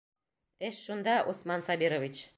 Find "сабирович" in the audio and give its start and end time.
1.67-2.15